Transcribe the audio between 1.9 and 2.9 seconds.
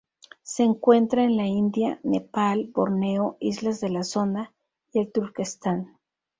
Nepal,